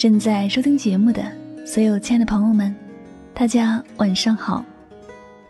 [0.00, 1.22] 正在收听节目的
[1.66, 2.74] 所有亲爱的朋友们，
[3.34, 4.64] 大家晚上好，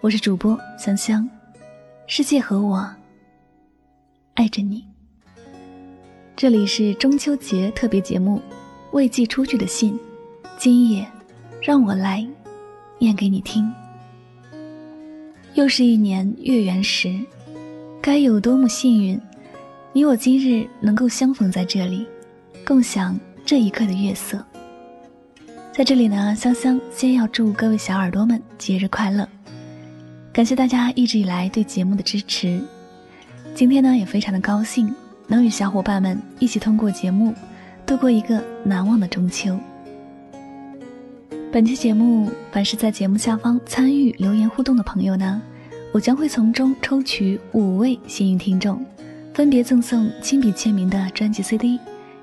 [0.00, 1.30] 我是主播香香，
[2.08, 2.92] 世界和我
[4.34, 4.84] 爱着你。
[6.34, 8.38] 这里是中秋节特别节目
[8.90, 9.92] 《未寄出去的信》，
[10.58, 11.06] 今夜
[11.62, 12.26] 让我来
[12.98, 13.72] 念给你听。
[15.54, 17.16] 又是一年月圆时，
[18.02, 19.20] 该有多么幸运，
[19.92, 22.04] 你我今日能够相逢在这里，
[22.66, 24.44] 共享这一刻的月色。
[25.80, 29.26] 在这里呢，香香先要祝各位小耳朵们节日快乐，
[30.30, 32.60] 感谢大家一直以来对节目的支持。
[33.54, 34.94] 今天呢，也非常的高兴
[35.26, 37.32] 能与小伙伴们一起通过节目
[37.86, 39.58] 度过一个难忘的中秋。
[41.50, 45.40] 本期节目，凡是在节目下方参与留言互动的朋友呢，
[45.92, 48.84] 我将会从中抽取五位幸运听众，
[49.32, 51.80] 分别赠送亲笔签名的专辑 CD，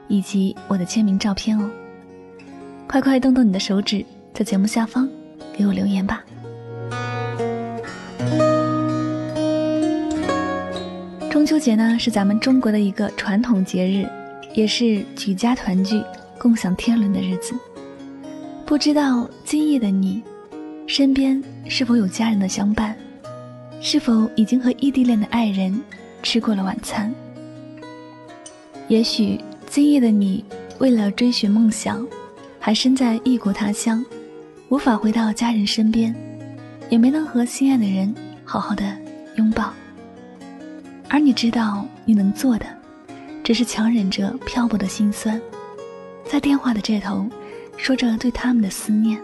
[0.08, 1.68] 以及我的签名照片哦。
[2.88, 5.10] 快快动动你的手指，在节目下方
[5.54, 6.24] 给我留言吧。
[11.30, 14.08] 中秋节呢，是咱们中国的一个传统节日，
[14.54, 16.02] 也是举家团聚、
[16.40, 17.54] 共享天伦的日子。
[18.66, 20.24] 不知道今夜的你，
[20.88, 22.96] 身边是否有家人的相伴？
[23.82, 25.78] 是否已经和异地恋的爱人
[26.24, 27.14] 吃过了晚餐？
[28.88, 30.46] 也许今夜的你，
[30.80, 32.08] 为了追寻梦想，
[32.68, 34.06] 还身在异国他乡，
[34.68, 36.14] 无法回到家人身边，
[36.90, 38.84] 也没能和心爱的人好好的
[39.38, 39.72] 拥抱。
[41.08, 42.66] 而你知道，你能做的，
[43.42, 45.42] 只是强忍着漂泊的心酸，
[46.26, 47.26] 在电话的这头。
[47.78, 49.18] 说着对他们的思念，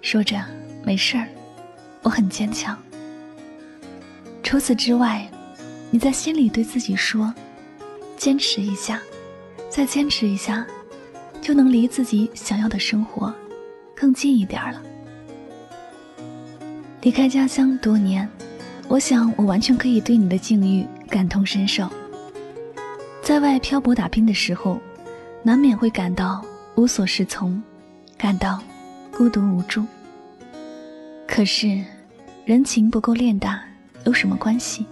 [0.00, 0.42] 说着
[0.82, 1.28] 没事儿，
[2.00, 2.74] 我很坚强。
[4.42, 5.30] 除此之外，
[5.90, 7.34] 你在心里对自己说
[8.16, 8.98] ：“坚持一下，
[9.68, 10.66] 再坚持一下，
[11.42, 13.34] 就能离自己想要的生活
[13.94, 14.80] 更近一点了。”
[17.02, 18.26] 离开家乡多年，
[18.88, 21.86] 我想我完全可以对你的境遇感同身受。
[23.22, 24.78] 在外漂泊打拼的时候，
[25.42, 26.42] 难免会感到
[26.76, 27.62] 无所适从。
[28.16, 28.62] 感到
[29.10, 29.84] 孤独无助。
[31.26, 31.82] 可是，
[32.44, 33.60] 人情不够练大
[34.04, 34.86] 有什么关系？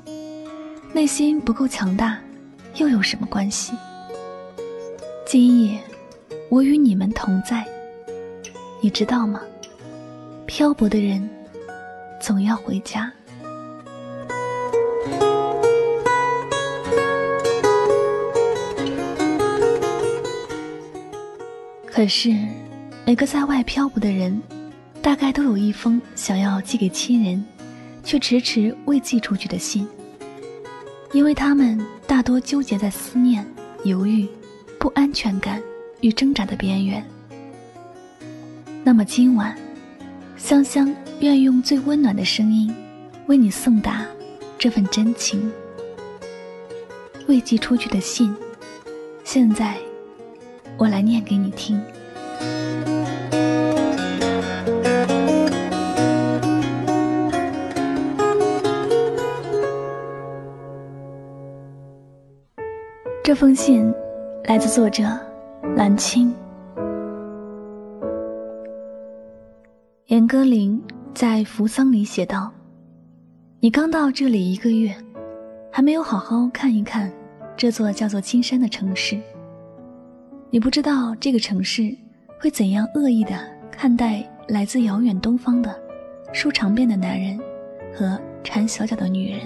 [0.92, 2.18] 内心不够强大
[2.74, 3.72] 又有什么关系？
[5.24, 5.78] 今夜，
[6.50, 7.64] 我与你们同在。
[8.82, 9.40] 你知道吗？
[10.46, 11.30] 漂泊的人
[12.20, 13.10] 总要回家。
[21.86, 22.36] 可是。
[23.06, 24.40] 每个在外漂泊的人，
[25.02, 27.44] 大概都有一封想要寄给亲人，
[28.04, 29.88] 却迟迟未寄出去的信。
[31.12, 33.44] 因为他们大多纠结在思念、
[33.82, 34.28] 犹豫、
[34.78, 35.60] 不安全感
[36.00, 37.04] 与挣扎的边缘。
[38.82, 39.56] 那么今晚，
[40.36, 42.74] 香香愿用最温暖的声音，
[43.26, 44.06] 为你送达
[44.58, 45.52] 这份真情。
[47.28, 48.34] 未寄出去的信，
[49.22, 49.76] 现在
[50.76, 51.80] 我来念给你听。
[63.22, 63.94] 这封信
[64.46, 65.04] 来自作者
[65.62, 66.34] 蓝青。
[70.06, 70.80] 严歌苓
[71.14, 72.52] 在《扶桑》里写道
[73.60, 74.94] ：“你刚到这里一个月，
[75.70, 77.12] 还没有好好看一看
[77.56, 79.20] 这座叫做金山的城市。
[80.50, 81.96] 你不知道这个城市
[82.40, 83.34] 会怎样恶意的
[83.70, 85.74] 看待来自遥远东方的
[86.32, 87.38] 梳长辫的男人
[87.94, 89.40] 和缠小脚的女人。”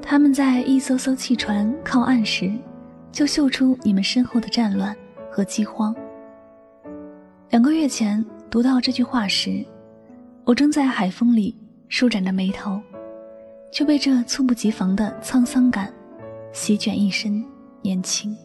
[0.00, 2.50] 他们在一艘艘汽船靠岸时，
[3.12, 4.96] 就嗅出你们身后的战乱
[5.30, 5.94] 和饥荒。
[7.50, 9.64] 两个月前读到这句话时，
[10.44, 11.56] 我正在海风里
[11.88, 12.80] 舒展着眉头，
[13.72, 15.92] 却被这猝不及防的沧桑感
[16.52, 17.44] 席卷一身
[17.82, 18.36] 年轻。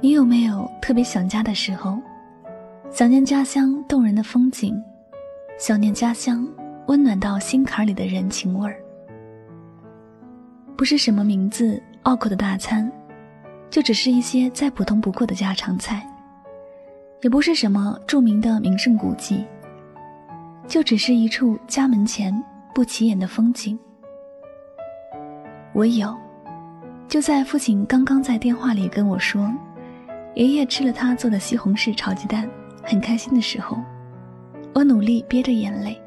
[0.00, 1.98] 你有没有特别想家的时候？
[2.90, 4.80] 想念家乡动人的风景，
[5.58, 6.46] 想念家乡
[6.86, 8.76] 温暖到心坎里的人情味儿。
[10.76, 12.90] 不是什么名字拗口的大餐，
[13.70, 15.96] 就只是一些再普通不过的家常菜；
[17.22, 19.44] 也不是什么著名的名胜古迹，
[20.68, 22.32] 就只是一处家门前
[22.74, 23.78] 不起眼的风景。
[25.72, 26.14] 我有，
[27.08, 29.50] 就在父亲刚刚在电话里跟我说，
[30.34, 32.48] 爷爷吃了他做的西红柿炒鸡蛋，
[32.82, 33.78] 很开心的时候，
[34.74, 35.98] 我努力憋着眼泪，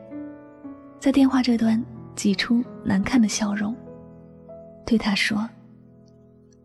[0.99, 1.83] 在电话这端
[2.15, 3.75] 挤出难看的笑容。
[4.85, 5.49] 对他说：“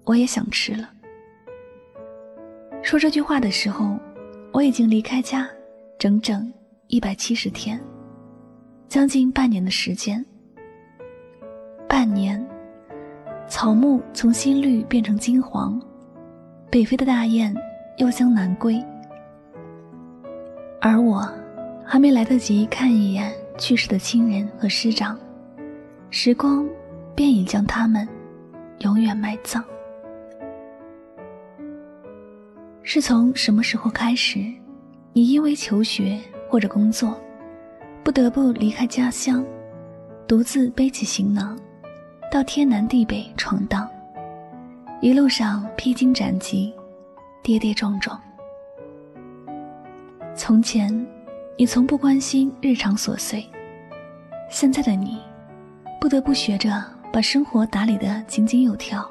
[0.04, 0.90] 我也想吃了。”
[2.82, 3.96] 说这句话的时候，
[4.52, 5.48] 我已经离开家
[5.98, 6.52] 整整
[6.88, 7.80] 一百七十天，
[8.88, 10.24] 将近半年的时间。
[11.88, 12.44] 半年，
[13.46, 15.80] 草木从新绿变成金黄，
[16.70, 17.54] 北飞的大雁
[17.98, 18.82] 又将南归，
[20.80, 21.30] 而我
[21.84, 25.18] 还没来得及看一眼去世的亲人和师长，
[26.10, 26.68] 时光
[27.14, 28.08] 便已将他们
[28.80, 29.64] 永远埋葬。
[32.84, 34.38] 是从什么时候开始，
[35.12, 36.18] 你因为求学
[36.48, 37.16] 或者工作，
[38.02, 39.44] 不得不离开家乡，
[40.26, 41.56] 独自背起行囊？
[42.30, 43.88] 到天南地北闯荡，
[45.00, 46.74] 一路上披荆斩棘，
[47.42, 48.20] 跌跌撞撞。
[50.34, 51.06] 从前，
[51.56, 53.46] 你从不关心日常琐碎，
[54.48, 55.20] 现在的你，
[56.00, 56.82] 不得不学着
[57.12, 59.08] 把生活打理得井井有条。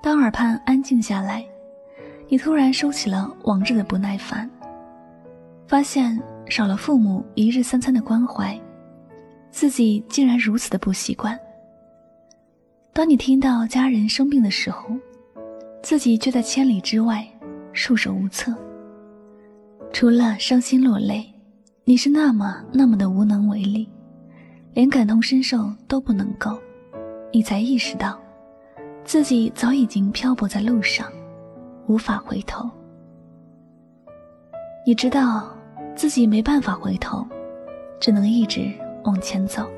[0.00, 1.44] 当耳畔安静下来，
[2.28, 4.48] 你突然收起了往日的不耐烦，
[5.66, 8.58] 发现少了父母一日三餐的关怀，
[9.50, 11.38] 自己竟然如此的不习惯。
[12.92, 14.96] 当你听到家人生病的时候，
[15.82, 17.26] 自己却在千里之外，
[17.72, 18.54] 束手无策。
[19.92, 21.24] 除了伤心落泪，
[21.84, 23.88] 你是那么那么的无能为力，
[24.72, 26.58] 连感同身受都不能够。
[27.32, 28.18] 你才意识到，
[29.04, 31.06] 自己早已经漂泊在路上，
[31.86, 32.70] 无法回头。
[34.86, 35.48] 你知道
[35.94, 37.26] 自己没办法回头，
[37.98, 38.70] 只能一直
[39.04, 39.68] 往前走。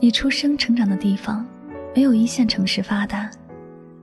[0.00, 1.44] 你出生成长的地方，
[1.94, 3.30] 没有一线城市发达，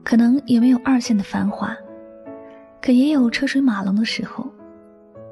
[0.04, 1.76] 可能也没有二线的繁华，
[2.80, 4.46] 可也有车水马龙的时候，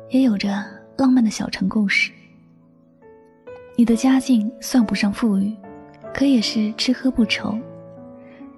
[0.08, 0.64] 也有着
[0.96, 2.10] 浪漫的小城故事。
[3.76, 5.54] 你的家境算不上富裕，
[6.14, 7.58] 可也是吃喝不愁。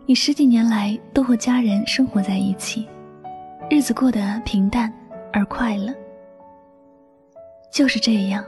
[0.09, 2.87] 你十几年来都和家人生活在一起，
[3.69, 4.93] 日子过得平淡
[5.33, 5.93] 而快乐。
[7.73, 8.45] 就是这样，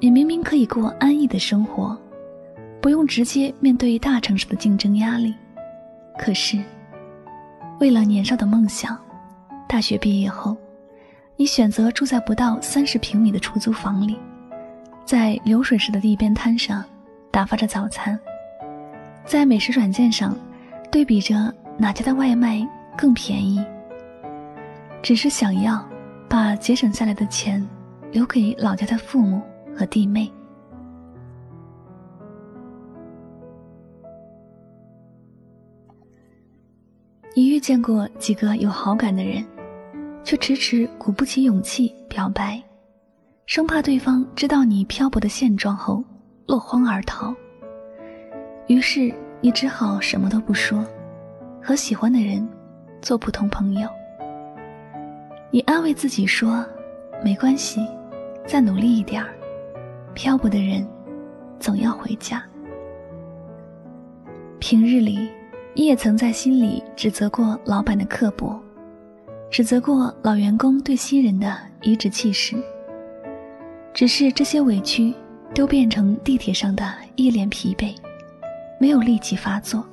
[0.00, 1.94] 你明明可以过安逸的生活。
[2.80, 5.34] 不用直接面对大城市的竞争压力，
[6.18, 6.58] 可是，
[7.80, 8.98] 为了年少的梦想，
[9.68, 10.56] 大学毕业后，
[11.36, 14.16] 你选择住在不到三十平米的出租房里，
[15.04, 16.82] 在流水式的地边摊上
[17.30, 18.18] 打发着早餐，
[19.26, 20.34] 在美食软件上
[20.90, 23.64] 对比着哪家的外卖更便宜，
[25.02, 25.86] 只是想要
[26.28, 27.64] 把节省下来的钱
[28.10, 29.40] 留给老家的父母
[29.76, 30.30] 和弟妹。
[37.34, 39.46] 你遇见过几个有好感的人，
[40.24, 42.60] 却迟迟鼓不起勇气表白，
[43.46, 46.02] 生怕对方知道你漂泊的现状后
[46.46, 47.32] 落荒而逃。
[48.66, 50.84] 于是你只好什么都不说，
[51.62, 52.46] 和喜欢的人
[53.00, 53.88] 做普通朋友。
[55.50, 56.64] 你安慰自己说
[57.24, 57.86] ：“没关系，
[58.46, 59.28] 再努力一点儿，
[60.14, 60.86] 漂泊的人
[61.58, 62.42] 总要回家。”
[64.58, 65.28] 平日里。
[65.74, 68.60] 你也曾在心里指责过老板的刻薄，
[69.48, 72.56] 指责过老员工对新人的颐指气使。
[73.94, 75.14] 只是这些委屈
[75.54, 76.84] 都变成地铁上的
[77.14, 77.94] 一脸疲惫，
[78.78, 79.86] 没有力气发作。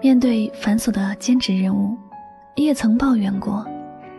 [0.00, 1.96] 面对繁琐的兼职任务，
[2.54, 3.66] 你也曾抱怨过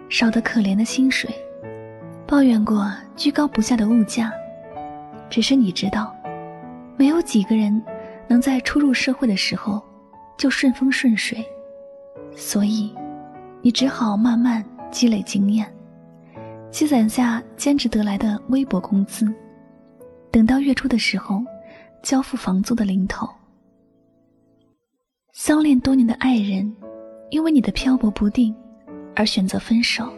[0.10, 1.30] 少得可怜的薪水，
[2.26, 4.32] 抱怨过居高不下的物价。
[5.30, 6.16] 只是你知道，
[6.98, 7.82] 没有几个人。
[8.30, 9.82] 能在初入社会的时候
[10.38, 11.48] 就顺风顺水，
[12.36, 12.94] 所以
[13.62, 14.62] 你只好慢慢
[14.92, 15.66] 积累经验，
[16.70, 19.34] 积攒下兼职得来的微薄工资，
[20.30, 21.42] 等到月初的时候
[22.08, 23.28] 交付房租的零头。
[25.34, 26.74] 相恋多年的爱人，
[27.32, 28.56] 因为你的漂泊不定
[29.14, 30.10] 而选择分手，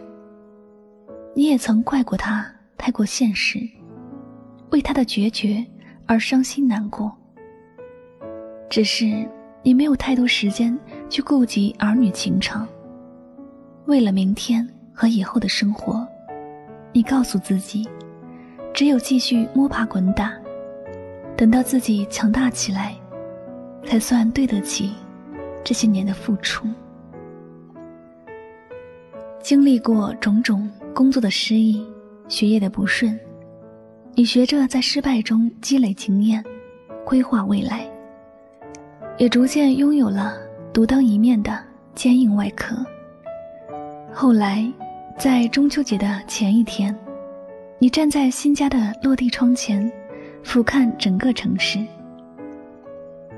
[1.36, 2.46] 你也曾怪过他
[2.78, 3.68] 太过现实，
[4.70, 5.66] 为他的决绝
[6.06, 7.12] 而伤心难过。
[8.70, 9.28] 只是
[9.64, 10.78] 你没有太多时间
[11.10, 12.68] 去顾及儿女情长。
[13.88, 16.08] 为了明天和以后的生活，
[16.94, 17.90] 你告诉自己，
[18.76, 20.32] 只有继续摸爬滚打，
[21.40, 22.94] 等到自己强大起来，
[23.86, 24.92] 才算对得起
[25.64, 26.68] 这些年的付出。
[29.42, 31.82] 经历过种种工作的失意、
[32.28, 33.18] 学业的不顺，
[34.16, 36.44] 你学着在失败中积累经验，
[37.06, 37.90] 规划未来。
[39.18, 40.38] 也逐渐拥有了
[40.74, 41.58] 独当一面的
[41.96, 42.76] 坚硬外壳。
[44.14, 44.70] 后来，
[45.18, 46.94] 在中秋节的前一天，
[47.78, 49.90] 你站在新家的落地窗前，
[50.44, 51.80] 俯瞰整个城市。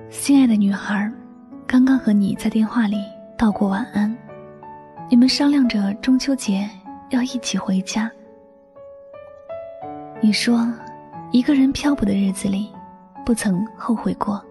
[0.09, 1.11] 心爱的女孩，
[1.67, 2.97] 刚刚和你在电话里
[3.37, 4.15] 道过晚安。
[5.09, 6.69] 你们商量着中秋节
[7.09, 8.09] 要一起回家。
[10.21, 10.67] 你说，
[11.31, 12.71] 一个人漂泊的日子里，
[13.25, 14.41] 不曾后悔过，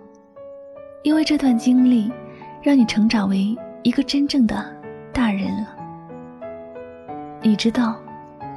[1.03, 2.13] 因为这段经历，
[2.63, 4.67] 让你成长为一个真正的
[5.13, 5.77] 大人了。
[7.41, 7.97] 你知道，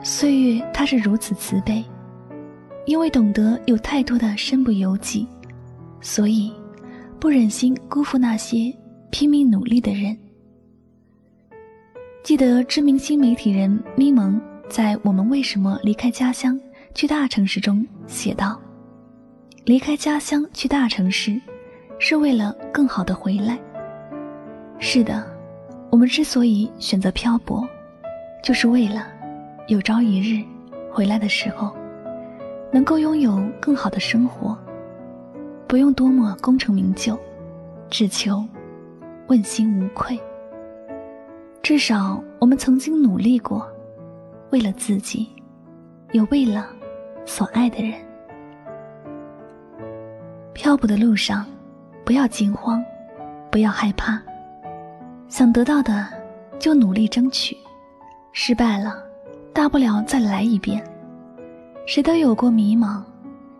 [0.01, 1.85] 岁月它是如此慈悲，
[2.85, 5.27] 因为懂得有太多的身不由己，
[6.01, 6.51] 所以
[7.19, 8.73] 不忍心辜负那些
[9.09, 10.17] 拼命努力的人。
[12.23, 16.59] 记得知名新媒体人咪蒙在《我们为什么离开家乡
[16.93, 18.59] 去大城市》中写道
[19.65, 21.39] ：“离开家乡去大城市，
[21.99, 23.59] 是为了更好的回来。”
[24.79, 25.25] 是的，
[25.89, 27.67] 我们之所以选择漂泊。
[28.43, 29.07] 就是为了
[29.67, 30.43] 有朝一日
[30.91, 31.73] 回来的时候，
[32.73, 34.57] 能够拥有更好的生活，
[35.67, 37.15] 不用多么功成名就，
[37.87, 38.43] 只求
[39.27, 40.19] 问心无愧。
[41.61, 43.65] 至少我们曾经努力过，
[44.49, 45.29] 为了自己，
[46.13, 46.67] 也为了
[47.25, 47.93] 所爱的人。
[50.53, 51.45] 漂泊的路上，
[52.03, 52.83] 不要惊慌，
[53.51, 54.19] 不要害怕，
[55.27, 56.07] 想得到的
[56.57, 57.55] 就努力争取。
[58.31, 58.95] 失败了，
[59.53, 60.83] 大不了再来一遍。
[61.85, 63.03] 谁都有过迷茫，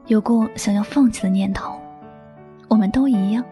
[0.07, 1.77] 有过想要放弃的念头，
[2.69, 3.43] 我们都一样。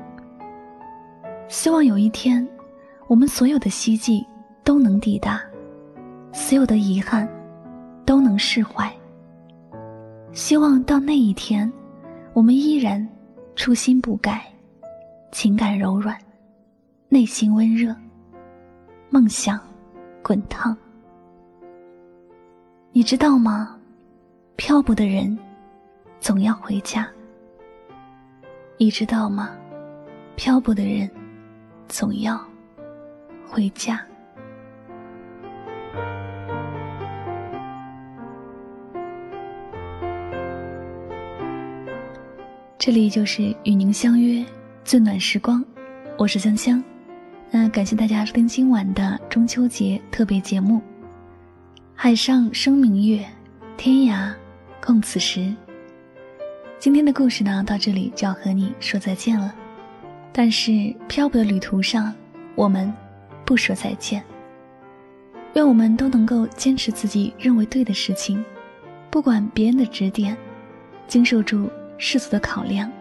[1.50, 2.48] 希望有一天，
[3.08, 4.25] 我们所有的希冀
[4.63, 5.42] 都能抵达，
[6.32, 7.28] 所有的遗憾
[8.06, 8.90] 都能释怀。
[10.32, 11.72] 希望到那一天，
[12.32, 13.06] 我们依然
[13.58, 14.42] 初心不改，
[15.34, 16.18] 情感柔软，
[17.10, 17.94] 内心温热，
[19.10, 19.60] 梦想
[20.24, 20.75] 滚烫。
[22.94, 23.78] 你知道吗？
[24.55, 25.38] 漂泊的人
[26.20, 27.08] 总要回家。
[28.77, 29.51] 你知道吗？
[30.36, 31.10] 漂泊的人
[31.88, 32.39] 总要
[33.48, 34.00] 回家。
[42.77, 44.43] 这里就是与您相约
[44.84, 45.63] 最暖时光，
[46.17, 46.84] 我是香香。
[47.51, 50.81] 那感谢大家收听今晚的中秋节特别节目。
[51.93, 53.24] 海上生明月，
[53.77, 54.34] 天涯
[54.84, 55.54] 共此时。
[56.80, 59.54] 今天的故事呢，到这里就要和你说再见了。
[60.34, 62.12] 但是漂泊的旅途上，
[62.56, 62.92] 我们
[63.46, 64.24] 不说再见。
[65.54, 68.44] 愿我们都能够坚持自己认为对的事情，
[69.12, 70.36] 不管别人的指点，
[71.08, 72.92] 经受住世俗的考量。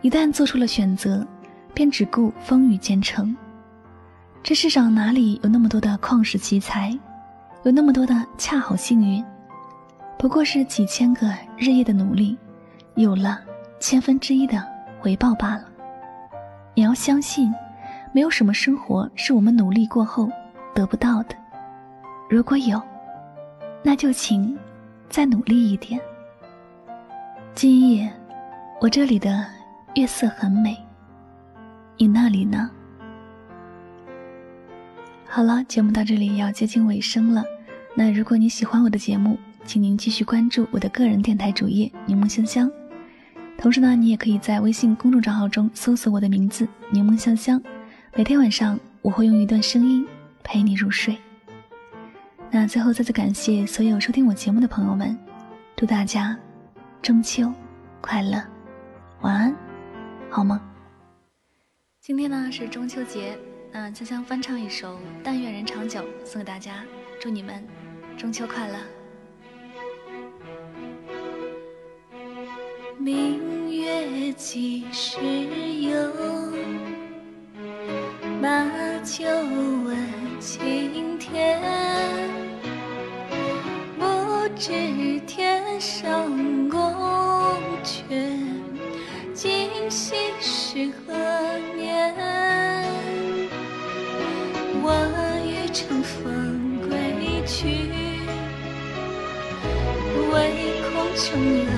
[0.00, 1.26] 一旦做出了选择，
[1.74, 3.36] 便只顾风雨兼程。
[4.42, 6.98] 这世上哪里有那么多的旷世奇才？
[7.64, 9.24] 有那么多的恰好幸运，
[10.18, 12.36] 不过是几千个日夜的努力，
[12.94, 13.40] 有了
[13.78, 14.64] 千分之一的
[14.98, 15.64] 回报罢了。
[16.74, 17.52] 你要相信，
[18.12, 20.28] 没有什么生活是我们努力过后
[20.74, 21.36] 得不到的。
[22.30, 22.80] 如果有，
[23.82, 24.58] 那就请
[25.10, 26.00] 再努力一点。
[27.54, 28.10] 今夜，
[28.80, 29.46] 我这里的
[29.94, 30.76] 月色很美，
[31.98, 32.70] 你那里呢？
[35.26, 37.44] 好了，节目到这里要接近尾声了。
[37.94, 42.70] 那如果你喜欢我的节目，请您继续关注我的个人电台主页“柠檬香香”。
[43.56, 47.60] 同时呢，你也可以在微信公众账号中搜索我的名字“柠檬香香”。
[48.14, 50.06] 每天晚上我会用一段声音
[50.42, 51.16] 陪你入睡。
[52.50, 55.16] 那最后再次感谢所有收听我节目的朋友们，
[55.74, 56.38] 祝大家
[57.02, 57.52] 中秋
[58.00, 58.40] 快乐，
[59.22, 59.56] 晚安，
[60.30, 60.60] 好梦。
[62.00, 63.36] 今天呢是中秋节，
[63.72, 66.84] 那香香翻唱一首《但愿人长久》送给大家，
[67.20, 67.64] 祝你们。
[68.16, 68.78] 中秋快乐！
[72.98, 75.18] 明月几时
[75.80, 75.92] 有？
[78.40, 78.64] 把
[79.02, 79.24] 酒
[79.84, 79.96] 问
[80.38, 81.60] 青天。
[83.98, 84.04] 不
[84.56, 84.70] 知
[85.26, 86.30] 天上
[86.68, 86.80] 宫
[87.82, 88.38] 阙，
[89.32, 91.12] 今夕是何
[91.76, 92.14] 年？
[94.82, 94.88] 我
[95.44, 96.92] 欲乘风归
[97.46, 97.90] 去。
[100.32, 100.34] 唯
[100.90, 101.24] 恐琼
[101.66, 101.73] 楼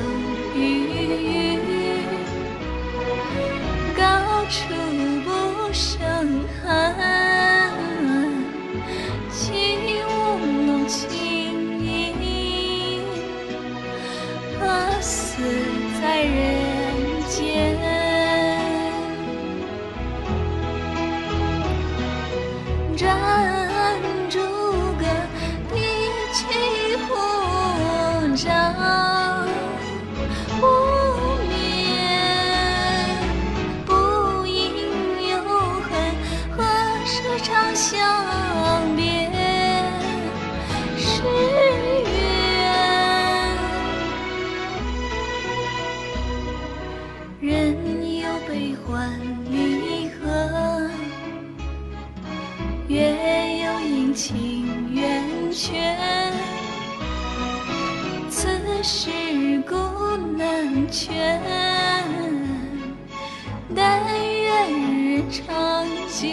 [65.28, 66.30] 长久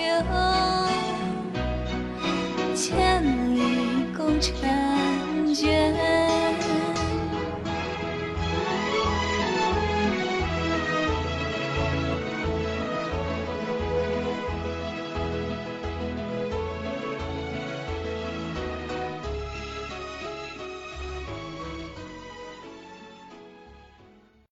[2.75, 3.23] 千
[3.55, 6.12] 里共婵娟。